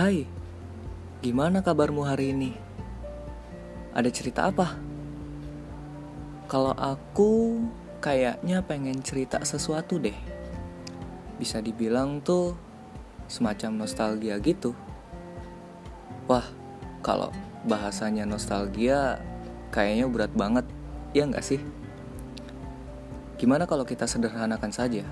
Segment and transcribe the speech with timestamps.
[0.00, 0.24] Hai,
[1.20, 2.56] gimana kabarmu hari ini?
[3.92, 4.80] Ada cerita apa?
[6.48, 7.60] Kalau aku
[8.00, 10.16] kayaknya pengen cerita sesuatu deh.
[11.36, 12.56] Bisa dibilang tuh
[13.28, 14.72] semacam nostalgia gitu.
[16.32, 16.48] Wah,
[17.04, 17.28] kalau
[17.68, 19.20] bahasanya nostalgia
[19.68, 20.64] kayaknya berat banget,
[21.12, 21.60] ya nggak sih?
[23.36, 25.04] Gimana kalau kita sederhanakan saja?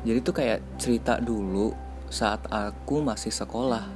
[0.00, 3.86] Jadi tuh kayak cerita dulu saat aku masih sekolah.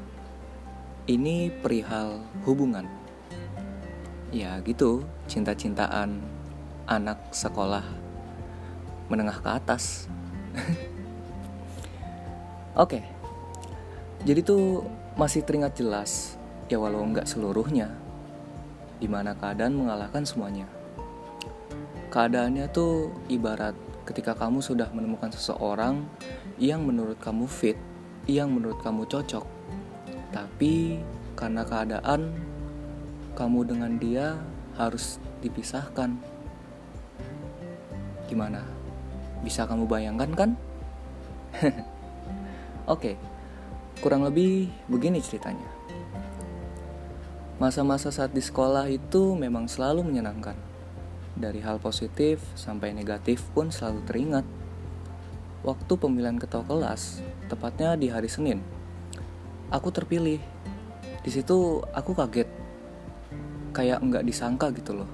[1.07, 2.87] Ini perihal hubungan.
[4.31, 6.23] Ya gitu, cinta-cintaan
[6.87, 7.83] anak sekolah
[9.11, 10.07] menengah ke atas.
[12.79, 13.03] Oke,
[14.23, 14.87] jadi tuh
[15.19, 16.39] masih teringat jelas,
[16.71, 17.91] ya walau nggak seluruhnya,
[19.03, 20.71] di mana keadaan mengalahkan semuanya.
[22.15, 23.75] Keadaannya tuh ibarat
[24.07, 26.07] ketika kamu sudah menemukan seseorang
[26.59, 27.79] yang menurut kamu fit
[28.31, 29.43] yang menurut kamu cocok.
[30.31, 31.03] Tapi
[31.35, 32.31] karena keadaan
[33.35, 34.39] kamu dengan dia
[34.79, 36.15] harus dipisahkan.
[38.31, 38.63] Gimana?
[39.43, 40.51] Bisa kamu bayangkan kan?
[42.95, 43.19] Oke,
[43.99, 45.67] kurang lebih begini ceritanya.
[47.61, 50.57] Masa-masa saat di sekolah itu memang selalu menyenangkan.
[51.37, 54.47] Dari hal positif sampai negatif pun selalu teringat
[55.61, 57.21] waktu pemilihan ketua kelas,
[57.53, 58.65] tepatnya di hari Senin.
[59.69, 60.41] Aku terpilih.
[61.21, 62.49] Di situ aku kaget.
[63.71, 65.11] Kayak nggak disangka gitu loh.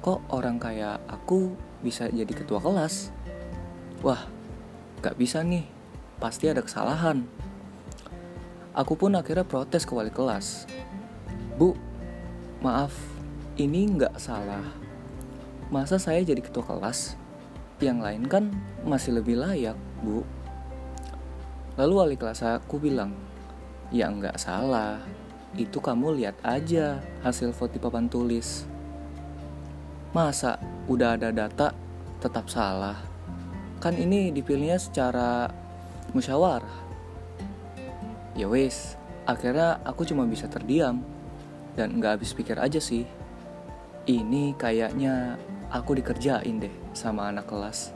[0.00, 3.12] Kok orang kayak aku bisa jadi ketua kelas?
[4.00, 4.26] Wah,
[5.04, 5.68] nggak bisa nih.
[6.16, 7.28] Pasti ada kesalahan.
[8.76, 10.68] Aku pun akhirnya protes ke wali kelas.
[11.56, 11.72] Bu,
[12.60, 12.92] maaf,
[13.56, 14.64] ini nggak salah.
[15.72, 17.25] Masa saya jadi ketua kelas?
[17.80, 18.48] Yang lain kan
[18.86, 20.24] masih lebih layak, Bu.
[21.76, 23.12] Lalu wali kelas aku bilang,
[23.92, 24.96] ya nggak salah,
[25.56, 28.64] itu kamu lihat aja hasil vote papan tulis.
[30.16, 30.56] Masa
[30.88, 31.76] udah ada data
[32.20, 32.96] tetap salah?
[33.76, 35.52] Kan ini dipilihnya secara
[36.16, 36.88] musyawarah.
[38.32, 38.96] Ya wes,
[39.28, 41.04] akhirnya aku cuma bisa terdiam
[41.76, 43.04] dan nggak habis pikir aja sih.
[44.08, 45.36] Ini kayaknya
[45.70, 47.90] aku dikerjain deh sama anak kelas.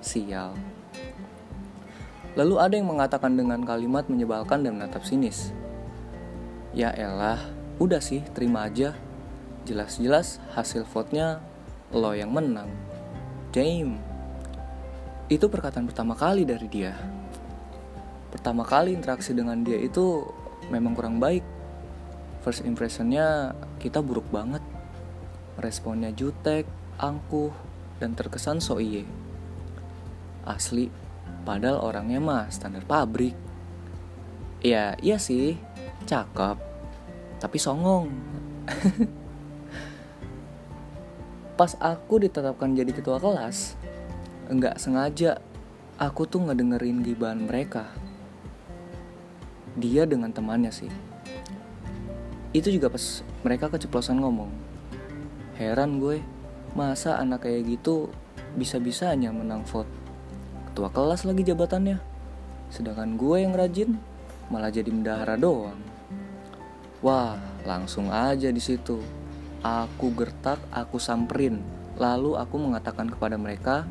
[0.00, 0.56] Sial.
[2.38, 5.50] Lalu ada yang mengatakan dengan kalimat menyebalkan dan menatap sinis.
[6.70, 7.42] Ya elah,
[7.82, 8.94] udah sih terima aja.
[9.66, 11.42] Jelas-jelas hasil vote-nya
[11.90, 12.70] lo yang menang.
[13.50, 13.98] Damn.
[15.26, 16.94] Itu perkataan pertama kali dari dia.
[18.30, 20.22] Pertama kali interaksi dengan dia itu
[20.70, 21.42] memang kurang baik.
[22.46, 23.52] First impressionnya
[23.82, 24.62] kita buruk banget.
[25.58, 26.64] Responnya jutek,
[27.00, 27.50] angkuh,
[27.96, 29.08] dan terkesan so iye.
[30.44, 30.92] Asli,
[31.48, 33.32] padahal orangnya mah standar pabrik.
[34.60, 35.56] Ya, iya sih,
[36.04, 36.60] cakep,
[37.40, 38.12] tapi songong.
[41.58, 43.76] Pas aku ditetapkan jadi ketua kelas,
[44.48, 45.40] enggak sengaja
[46.00, 47.84] aku tuh ngedengerin gibahan mereka.
[49.76, 50.88] Dia dengan temannya sih.
[52.56, 54.50] Itu juga pas mereka keceplosan ngomong.
[55.60, 56.24] Heran gue,
[56.70, 58.14] Masa anak kayak gitu
[58.54, 59.90] bisa-bisanya menang vote?
[60.70, 61.98] Ketua kelas lagi jabatannya.
[62.70, 63.98] Sedangkan gue yang rajin
[64.50, 65.78] malah jadi mendahara doang.
[67.02, 67.34] Wah,
[67.66, 69.02] langsung aja di situ.
[69.66, 71.58] Aku gertak, aku samperin.
[71.98, 73.84] Lalu aku mengatakan kepada mereka,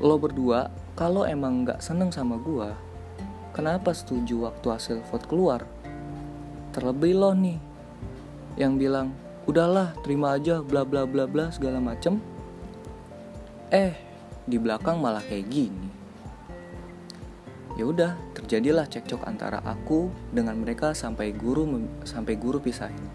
[0.00, 2.72] lo berdua kalau emang nggak seneng sama gue,
[3.52, 5.62] kenapa setuju waktu hasil vote keluar?
[6.72, 7.60] Terlebih lo nih,
[8.58, 9.14] yang bilang
[9.44, 12.22] udahlah terima aja bla bla bla bla segala macem.
[13.72, 13.94] Eh
[14.46, 15.88] di belakang malah kayak gini.
[17.74, 21.64] Ya udah terjadilah cekcok antara aku dengan mereka sampai guru
[22.04, 23.06] sampai guru pisahin.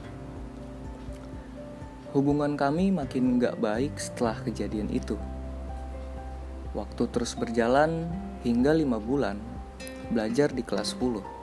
[2.15, 5.13] Hubungan kami makin gak baik setelah kejadian itu.
[6.73, 8.09] Waktu terus berjalan
[8.41, 9.37] hingga lima bulan
[10.09, 11.37] belajar di kelas 10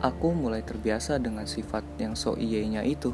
[0.00, 3.12] aku mulai terbiasa dengan sifat yang so iyenya itu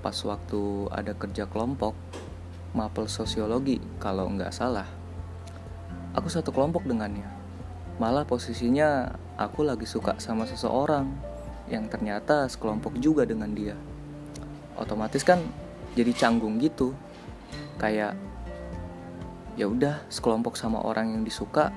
[0.00, 1.92] pas waktu ada kerja kelompok
[2.72, 4.88] mapel sosiologi kalau nggak salah.
[6.16, 7.26] Aku satu kelompok dengannya.
[8.00, 11.06] Malah posisinya aku lagi suka sama seseorang
[11.70, 13.76] yang ternyata sekelompok juga dengan dia.
[14.74, 15.38] Otomatis kan
[15.94, 16.96] jadi canggung gitu.
[17.78, 18.16] Kayak
[19.54, 21.70] ya udah sekelompok sama orang yang disuka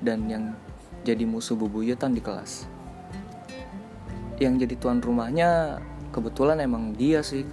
[0.00, 0.56] dan yang
[1.04, 2.64] jadi musuh bubuyutan di kelas.
[4.40, 5.78] Yang jadi tuan rumahnya
[6.10, 7.46] kebetulan emang dia sih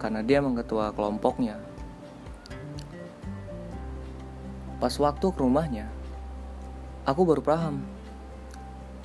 [0.00, 1.60] karena dia emang ketua kelompoknya.
[4.80, 5.86] Pas waktu ke rumahnya
[7.04, 7.84] aku baru paham.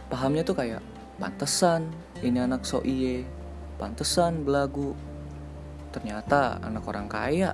[0.07, 0.79] Pahamnya tuh kayak
[1.19, 1.91] pantesan
[2.23, 3.27] ini anak so iye.
[3.75, 4.95] Pantesan belagu.
[5.91, 7.51] Ternyata anak orang kaya.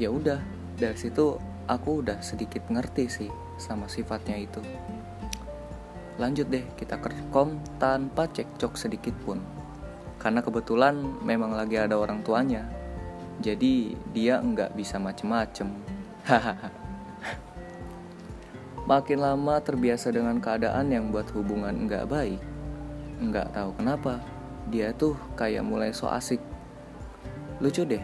[0.00, 0.40] Ya udah
[0.80, 1.36] dari situ
[1.68, 3.30] aku udah sedikit ngerti sih
[3.60, 4.60] sama sifatnya itu.
[6.16, 9.40] Lanjut deh kita kerkom tanpa cekcok sedikit pun
[10.26, 12.66] karena kebetulan memang lagi ada orang tuanya
[13.38, 15.70] jadi dia nggak bisa macem-macem
[18.90, 22.42] makin lama terbiasa dengan keadaan yang buat hubungan nggak baik
[23.22, 24.18] nggak tahu kenapa
[24.66, 26.42] dia tuh kayak mulai so asik.
[27.62, 28.02] Lucu deh,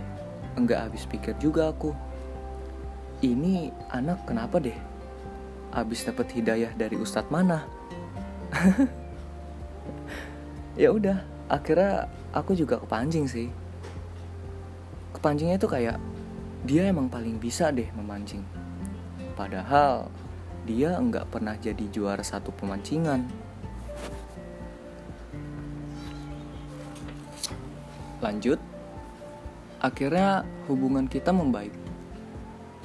[0.55, 1.91] enggak habis pikir juga aku.
[3.23, 4.75] Ini anak kenapa deh?
[5.75, 7.67] Habis dapat hidayah dari ustadz mana?
[10.83, 11.19] ya udah,
[11.51, 13.49] akhirnya aku juga kepancing sih.
[15.17, 15.97] Kepancingnya itu kayak
[16.63, 18.43] dia emang paling bisa deh memancing.
[19.35, 20.07] Padahal
[20.63, 23.27] dia enggak pernah jadi juara satu pemancingan.
[28.23, 28.63] Lanjut,
[29.83, 31.75] akhirnya hubungan kita membaik.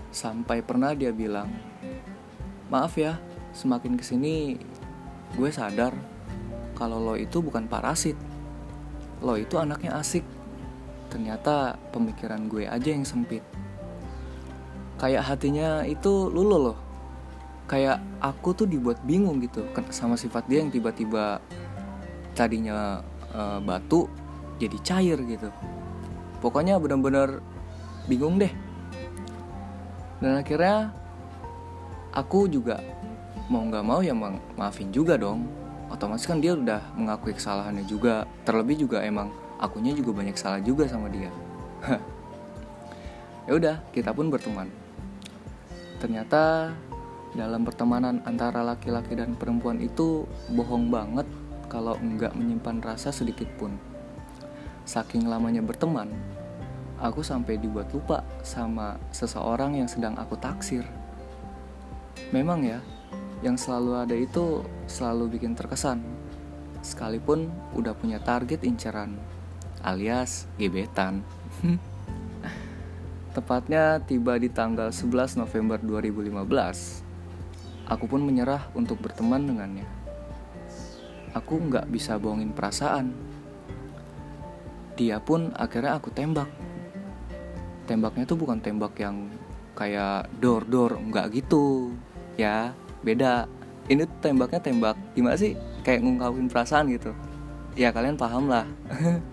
[0.09, 1.53] Sampai pernah dia bilang,
[2.73, 3.21] maaf ya,
[3.53, 4.57] semakin ke sini
[5.37, 5.93] gue sadar
[6.73, 8.17] kalau lo itu bukan parasit.
[9.21, 10.23] Lo itu anaknya asik.
[11.07, 13.41] Ternyata pemikiran gue aja yang sempit.
[14.97, 16.77] Kayak hatinya itu lulu loh.
[17.67, 21.43] Kayak aku tuh dibuat bingung gitu sama sifat dia yang tiba-tiba
[22.37, 23.01] tadinya
[23.33, 24.05] uh, batu
[24.61, 25.49] jadi cair gitu
[26.41, 27.41] pokoknya benar-benar
[28.05, 28.53] bingung deh
[30.21, 30.93] dan akhirnya
[32.13, 32.81] aku juga
[33.49, 34.13] mau nggak mau ya
[34.57, 35.45] maafin juga dong
[35.91, 38.27] otomatis kan dia udah mengakui kesalahannya juga.
[38.43, 41.31] Terlebih juga emang akunya juga banyak salah juga sama dia.
[43.47, 44.67] Ya udah kita pun berteman.
[46.03, 46.75] Ternyata
[47.31, 51.23] dalam pertemanan antara laki-laki dan perempuan itu bohong banget
[51.71, 53.75] kalau nggak menyimpan rasa sedikit pun.
[54.87, 56.11] Saking lamanya berteman,
[56.99, 60.83] aku sampai dibuat lupa sama seseorang yang sedang aku taksir.
[62.31, 62.79] Memang ya,
[63.45, 66.01] yang selalu ada itu selalu bikin terkesan.
[66.81, 69.17] Sekalipun udah punya target inceran,
[69.81, 71.25] alias gebetan.
[73.35, 76.33] Tepatnya tiba di tanggal 11 November 2015,
[77.85, 79.85] aku pun menyerah untuk berteman dengannya.
[81.37, 83.27] Aku nggak bisa bohongin perasaan
[84.97, 86.49] dia pun akhirnya aku tembak
[87.85, 89.29] tembaknya tuh bukan tembak yang
[89.77, 91.93] kayak dor dor nggak gitu
[92.33, 93.49] ya beda.
[93.87, 95.55] Ini tuh tembaknya tembak gimana sih?
[95.81, 97.15] Kayak ngungkapin perasaan gitu.
[97.77, 98.67] Ya kalian paham lah.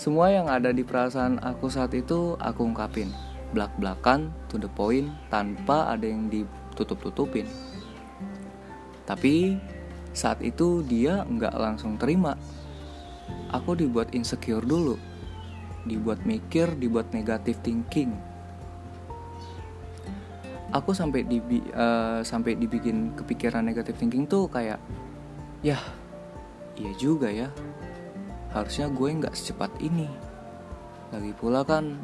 [0.00, 3.12] Semua yang ada di perasaan aku saat itu aku ungkapin.
[3.54, 7.46] Belak belakan to the point tanpa ada yang ditutup tutupin
[9.10, 9.58] tapi
[10.14, 12.38] saat itu dia nggak langsung terima.
[13.50, 14.94] Aku dibuat insecure dulu.
[15.82, 18.14] Dibuat mikir dibuat negatif thinking
[20.70, 21.38] aku sampai di
[21.74, 24.78] uh, sampai dibikin kepikiran negatif thinking tuh kayak
[25.60, 25.78] ya
[26.78, 27.50] iya juga ya.
[28.50, 30.10] Harusnya gue nggak secepat ini.
[31.10, 31.98] Lagi pula kan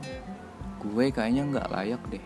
[0.83, 2.25] gue kayaknya nggak layak deh.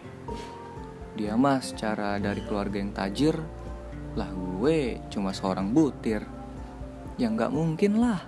[1.17, 3.37] Dia mah secara dari keluarga yang tajir
[4.17, 6.25] lah gue cuma seorang butir.
[7.21, 8.21] Ya nggak mungkin lah.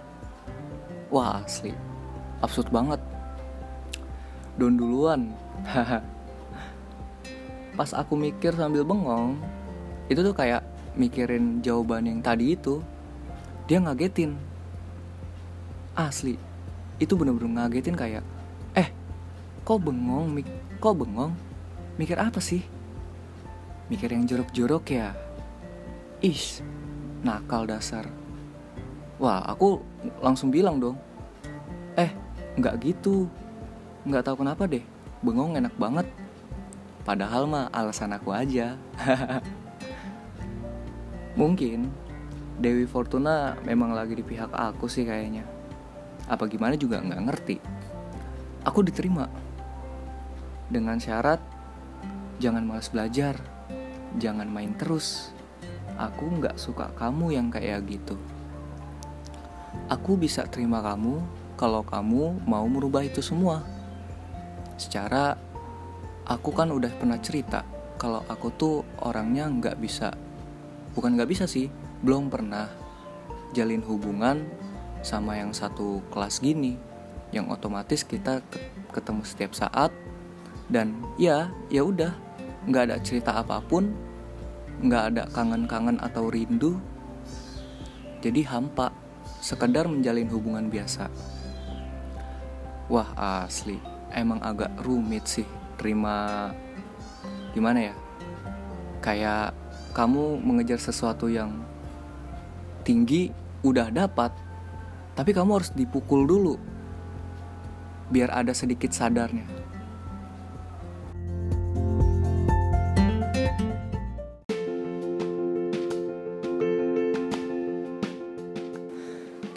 [1.08, 1.72] Wah asli.
[2.44, 3.00] Absurd banget.
[4.60, 5.32] Don duluan
[7.72, 9.38] Pas aku mikir sambil bengong
[10.12, 10.64] Itu tuh kayak
[10.96, 12.84] mikirin jawaban yang tadi itu
[13.68, 14.36] Dia ngagetin
[15.96, 16.36] Asli
[17.00, 18.24] Itu bener-bener ngagetin kayak
[18.76, 18.88] Eh
[19.64, 20.48] kok bengong mik
[20.80, 21.32] Kok bengong
[21.96, 22.64] Mikir apa sih
[23.88, 25.12] Mikir yang jorok-jorok ya
[26.20, 26.64] Ish
[27.22, 28.22] Nakal dasar
[29.22, 29.78] Wah, aku
[30.18, 30.98] langsung bilang dong.
[31.94, 32.10] Eh,
[32.58, 33.30] nggak gitu.
[34.02, 34.82] Nggak tahu kenapa deh.
[35.22, 36.10] Bengong enak banget.
[37.02, 38.78] Padahal mah alasan aku aja.
[41.40, 41.90] Mungkin
[42.62, 45.42] Dewi Fortuna memang lagi di pihak aku sih kayaknya.
[46.30, 47.56] Apa gimana juga nggak ngerti.
[48.62, 49.26] Aku diterima.
[50.71, 51.42] Dengan syarat
[52.38, 53.35] jangan malas belajar,
[54.23, 55.35] jangan main terus.
[55.99, 58.14] Aku nggak suka kamu yang kayak gitu.
[59.90, 61.18] Aku bisa terima kamu
[61.59, 63.66] kalau kamu mau merubah itu semua.
[64.78, 65.37] Secara
[66.32, 67.60] aku kan udah pernah cerita
[68.00, 70.16] kalau aku tuh orangnya nggak bisa,
[70.96, 71.68] bukan nggak bisa sih,
[72.00, 72.72] belum pernah
[73.52, 74.48] jalin hubungan
[75.04, 76.80] sama yang satu kelas gini,
[77.36, 78.40] yang otomatis kita
[78.96, 79.92] ketemu setiap saat
[80.72, 82.16] dan ya ya udah
[82.64, 83.92] nggak ada cerita apa pun,
[84.80, 86.80] nggak ada kangen-kangen atau rindu,
[88.24, 88.88] jadi hampa,
[89.44, 91.12] sekedar menjalin hubungan biasa.
[92.90, 93.78] Wah asli,
[94.10, 96.54] emang agak rumit sih terima
[97.50, 97.94] gimana ya?
[99.02, 99.50] Kayak
[99.90, 101.58] kamu mengejar sesuatu yang
[102.86, 103.34] tinggi
[103.66, 104.30] udah dapat,
[105.18, 106.54] tapi kamu harus dipukul dulu
[108.14, 109.42] biar ada sedikit sadarnya.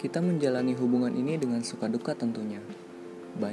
[0.02, 2.58] Kita menjalani hubungan ini dengan suka duka tentunya.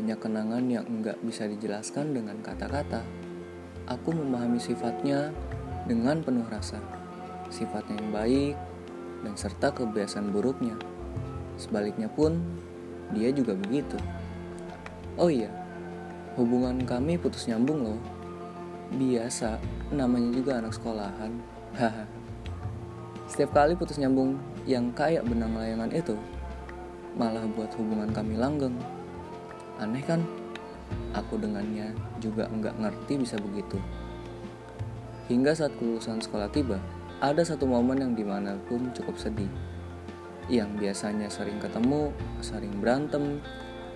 [0.03, 3.07] Banyak kenangan yang enggak bisa dijelaskan dengan kata-kata.
[3.87, 5.31] Aku memahami sifatnya
[5.87, 6.75] dengan penuh rasa.
[7.47, 8.55] Sifatnya yang baik
[9.23, 10.75] dan serta kebiasaan buruknya.
[11.55, 12.35] Sebaliknya pun,
[13.15, 13.95] dia juga begitu.
[15.15, 15.47] Oh iya,
[16.35, 17.99] hubungan kami putus nyambung loh.
[18.99, 19.55] Biasa,
[19.95, 21.31] namanya juga anak sekolahan.
[23.31, 24.35] Setiap kali putus nyambung
[24.67, 26.19] yang kayak benang layangan itu,
[27.15, 28.75] malah buat hubungan kami langgeng.
[29.83, 30.23] Aneh kan?
[31.11, 31.91] Aku dengannya
[32.23, 33.75] juga nggak ngerti bisa begitu.
[35.27, 36.79] Hingga saat kelulusan sekolah tiba,
[37.19, 39.51] ada satu momen yang di mana pun cukup sedih.
[40.47, 42.11] Yang biasanya sering ketemu,
[42.43, 43.39] sering berantem,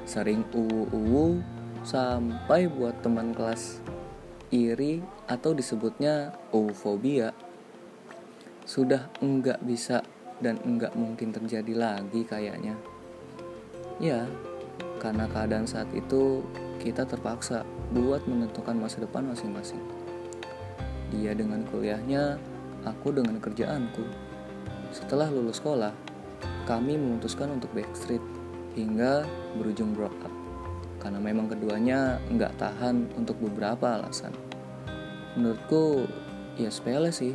[0.08, 1.40] sering uwu-uwu,
[1.84, 3.80] sampai buat teman kelas
[4.52, 7.36] iri atau disebutnya ufobia.
[8.64, 10.04] Sudah enggak bisa
[10.40, 12.76] dan enggak mungkin terjadi lagi kayaknya.
[13.98, 14.30] Ya,
[14.98, 16.42] karena keadaan saat itu
[16.82, 19.82] kita terpaksa buat menentukan masa depan masing-masing.
[21.14, 22.36] Dia dengan kuliahnya,
[22.84, 24.04] aku dengan kerjaanku.
[24.92, 25.94] Setelah lulus sekolah,
[26.68, 28.24] kami memutuskan untuk backstreet
[28.76, 29.24] hingga
[29.56, 30.34] berujung broke up.
[31.00, 34.36] Karena memang keduanya nggak tahan untuk beberapa alasan.
[35.40, 36.10] Menurutku,
[36.60, 37.32] ya sepele sih.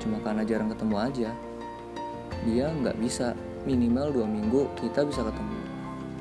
[0.00, 1.30] Cuma karena jarang ketemu aja.
[2.46, 3.34] Dia nggak bisa
[3.66, 5.57] minimal dua minggu kita bisa ketemu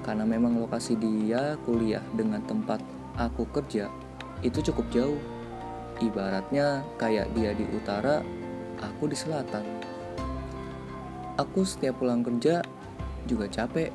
[0.08, 2.80] karena memang lokasi dia kuliah dengan tempat
[3.20, 3.92] aku kerja
[4.40, 5.22] itu cukup jauh.
[5.98, 8.24] Ibaratnya kayak dia di utara,
[8.80, 9.66] aku di selatan.
[11.36, 12.62] Aku setiap pulang kerja
[13.28, 13.92] juga capek,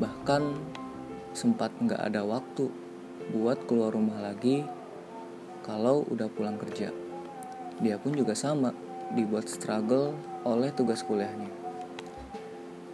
[0.00, 0.54] bahkan
[1.34, 2.70] sempat nggak ada waktu
[3.34, 4.62] buat keluar rumah lagi
[5.66, 6.94] kalau udah pulang kerja.
[7.82, 8.70] Dia pun juga sama,
[9.12, 10.14] dibuat struggle
[10.46, 11.50] oleh tugas kuliahnya.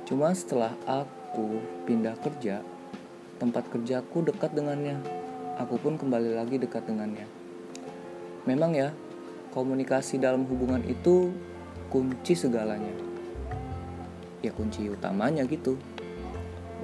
[0.09, 2.61] Cuma setelah aku aku pindah kerja,
[3.41, 5.01] tempat kerjaku dekat dengannya.
[5.57, 7.25] Aku pun kembali lagi dekat dengannya.
[8.45, 8.93] Memang ya,
[9.57, 11.33] komunikasi dalam hubungan itu
[11.89, 12.93] kunci segalanya.
[14.45, 15.81] Ya kunci utamanya gitu.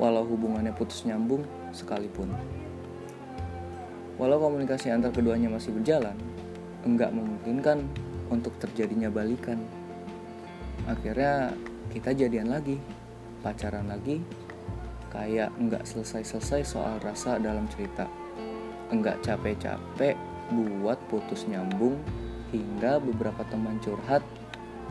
[0.01, 1.45] Walau hubungannya putus nyambung
[1.77, 2.33] sekalipun.
[4.17, 6.17] Walau komunikasi antar keduanya masih berjalan,
[6.89, 7.85] enggak memungkinkan
[8.33, 9.61] untuk terjadinya balikan.
[10.89, 11.53] Akhirnya
[11.93, 12.81] kita jadian lagi
[13.41, 14.21] pacaran lagi
[15.09, 18.05] kayak nggak selesai-selesai soal rasa dalam cerita.
[18.93, 20.17] Nggak capek-capek
[20.53, 22.01] buat putus nyambung
[22.53, 24.25] hingga beberapa teman curhat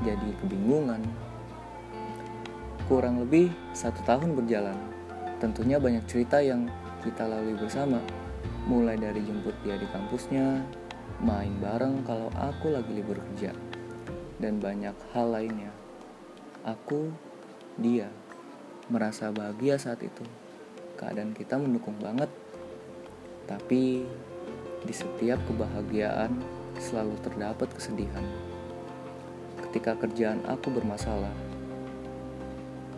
[0.06, 1.02] jadi kebingungan.
[2.86, 4.78] Kurang lebih satu tahun berjalan.
[5.38, 6.70] Tentunya banyak cerita yang
[7.02, 8.02] kita lalui bersama.
[8.68, 10.62] Mulai dari jemput dia di kampusnya
[11.24, 13.56] main bareng kalau aku lagi libur kerja
[14.38, 15.74] dan banyak hal lainnya.
[16.68, 17.10] Aku
[17.80, 18.10] dia
[18.88, 20.24] merasa bahagia saat itu.
[20.96, 22.32] Keadaan kita mendukung banget.
[23.48, 24.08] Tapi
[24.84, 26.32] di setiap kebahagiaan
[26.80, 28.24] selalu terdapat kesedihan.
[29.68, 31.34] Ketika kerjaan aku bermasalah,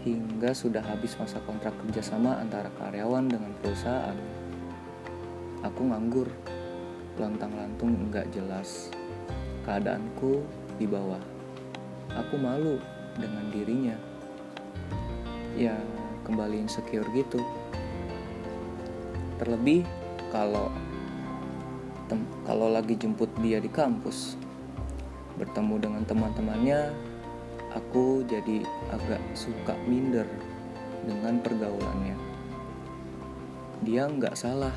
[0.05, 4.17] hingga sudah habis masa kontrak kerjasama antara karyawan dengan perusahaan,
[5.65, 6.29] aku nganggur,
[7.17, 8.93] lantang-lantung enggak jelas.
[9.65, 10.45] Keadaanku
[10.77, 11.21] di bawah.
[12.15, 12.81] Aku malu
[13.21, 14.08] dengan dirinya
[15.59, 15.75] ya
[16.23, 17.43] kembali insecure gitu.
[19.35, 19.83] Terlebih
[20.31, 20.71] kalau
[22.47, 24.39] kalau lagi jemput dia di kampus
[25.37, 26.89] bertemu dengan teman-temannya
[27.75, 30.25] aku jadi agak suka minder
[31.03, 32.15] dengan pergaulannya.
[33.83, 34.73] Dia nggak salah.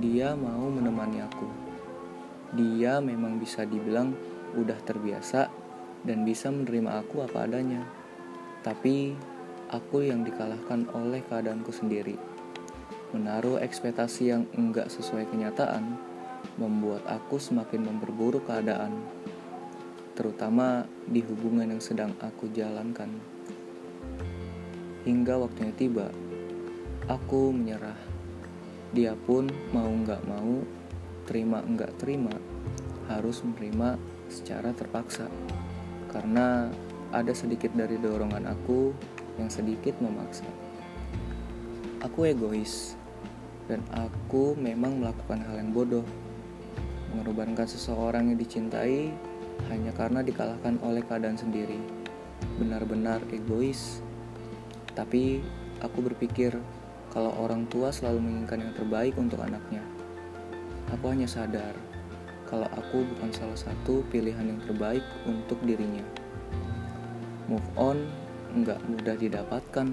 [0.00, 1.48] Dia mau menemani aku.
[2.56, 4.16] Dia memang bisa dibilang
[4.56, 5.52] udah terbiasa
[6.02, 7.84] dan bisa menerima aku apa adanya.
[8.64, 9.14] Tapi
[9.72, 12.20] aku yang dikalahkan oleh keadaanku sendiri.
[13.16, 15.96] Menaruh ekspektasi yang enggak sesuai kenyataan
[16.60, 18.92] membuat aku semakin memperburuk keadaan,
[20.12, 23.08] terutama di hubungan yang sedang aku jalankan.
[25.08, 26.06] Hingga waktunya tiba,
[27.08, 27.96] aku menyerah.
[28.92, 30.60] Dia pun mau nggak mau,
[31.24, 32.36] terima nggak terima,
[33.08, 33.96] harus menerima
[34.28, 35.26] secara terpaksa.
[36.12, 36.68] Karena
[37.12, 38.92] ada sedikit dari dorongan aku
[39.40, 40.44] yang sedikit memaksa.
[42.02, 42.98] Aku egois,
[43.70, 46.04] dan aku memang melakukan hal yang bodoh.
[47.12, 49.12] Mengorbankan seseorang yang dicintai
[49.70, 51.78] hanya karena dikalahkan oleh keadaan sendiri.
[52.58, 54.02] Benar-benar egois.
[54.92, 55.40] Tapi
[55.80, 56.56] aku berpikir
[57.12, 59.84] kalau orang tua selalu menginginkan yang terbaik untuk anaknya.
[60.92, 61.72] Aku hanya sadar
[62.48, 66.04] kalau aku bukan salah satu pilihan yang terbaik untuk dirinya.
[67.48, 68.04] Move on
[68.52, 69.88] nggak mudah didapatkan.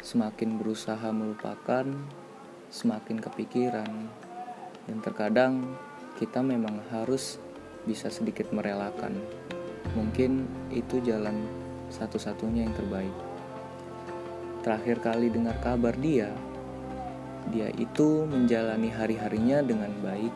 [0.00, 1.84] Semakin berusaha melupakan,
[2.72, 3.90] semakin kepikiran.
[4.86, 5.76] Dan terkadang
[6.16, 7.36] kita memang harus
[7.84, 9.20] bisa sedikit merelakan.
[9.92, 11.46] Mungkin itu jalan
[11.92, 13.16] satu-satunya yang terbaik.
[14.64, 16.34] Terakhir kali dengar kabar dia,
[17.54, 20.34] dia itu menjalani hari-harinya dengan baik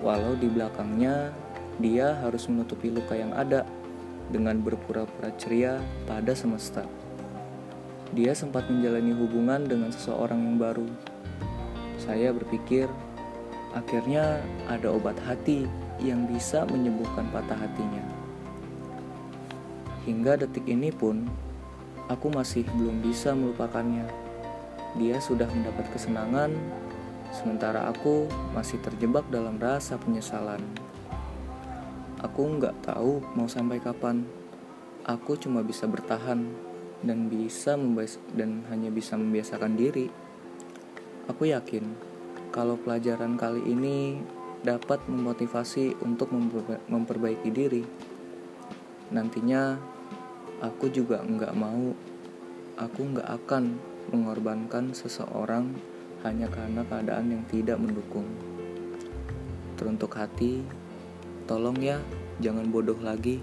[0.00, 1.34] walau di belakangnya
[1.78, 3.66] dia harus menutupi luka yang ada
[4.28, 6.84] dengan berpura-pura ceria pada semesta.
[8.16, 10.88] Dia sempat menjalani hubungan dengan seseorang yang baru.
[12.00, 12.88] Saya berpikir,
[13.76, 15.68] akhirnya ada obat hati
[16.00, 18.04] yang bisa menyembuhkan patah hatinya.
[20.08, 21.28] Hingga detik ini pun,
[22.08, 24.08] aku masih belum bisa melupakannya.
[24.96, 26.54] Dia sudah mendapat kesenangan
[27.28, 28.24] Sementara aku
[28.56, 30.64] masih terjebak dalam rasa penyesalan.
[32.18, 34.26] Aku nggak tahu mau sampai kapan.
[35.06, 36.50] Aku cuma bisa bertahan
[37.06, 40.10] dan bisa membias dan hanya bisa membiasakan diri.
[41.30, 41.86] Aku yakin
[42.50, 44.18] kalau pelajaran kali ini
[44.66, 46.34] dapat memotivasi untuk
[46.90, 47.86] memperbaiki diri.
[49.14, 49.78] Nantinya
[50.58, 51.94] aku juga nggak mau,
[52.74, 53.78] aku nggak akan
[54.10, 55.70] mengorbankan seseorang
[56.26, 58.26] hanya karena keadaan yang tidak mendukung.
[59.78, 60.66] Teruntuk hati,
[61.48, 61.96] tolong ya,
[62.44, 63.40] jangan bodoh lagi.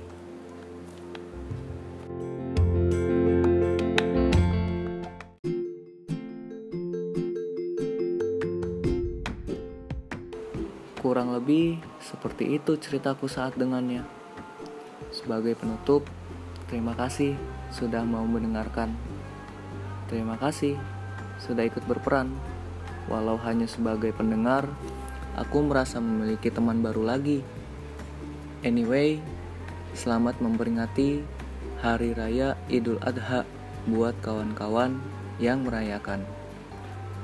[11.02, 14.06] Kurang lebih seperti itu ceritaku saat dengannya.
[15.10, 16.06] Sebagai penutup,
[16.70, 17.34] terima kasih
[17.74, 18.94] sudah mau mendengarkan.
[20.06, 20.78] Terima kasih
[21.42, 22.30] sudah ikut berperan.
[23.10, 24.70] Walau hanya sebagai pendengar,
[25.38, 27.42] aku merasa memiliki teman baru lagi.
[28.66, 29.22] Anyway,
[29.94, 31.22] selamat memperingati
[31.86, 33.46] Hari Raya Idul Adha
[33.86, 34.98] buat kawan-kawan
[35.38, 36.26] yang merayakan.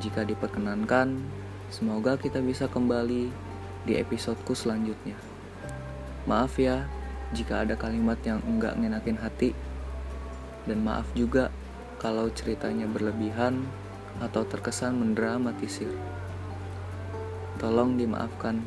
[0.06, 1.17] Jika diperkenankan,
[1.73, 3.34] semoga kita bisa kembali
[3.89, 5.17] di episodeku selanjutnya.
[6.30, 6.86] Maaf ya
[7.34, 9.58] jika ada kalimat yang enggak ngenakin hati.
[10.69, 11.49] Dan maaf juga
[11.97, 13.65] kalau ceritanya berlebihan
[14.21, 15.89] atau terkesan mendramatisir.
[17.58, 18.62] Tolong dimaafkan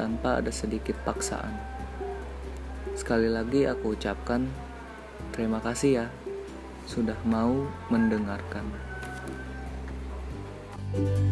[0.00, 1.73] tanpa ada sedikit paksaan.
[2.94, 4.46] Sekali lagi aku ucapkan
[5.34, 6.06] terima kasih ya
[6.86, 8.64] sudah mau mendengarkan.
[10.94, 11.23] thank you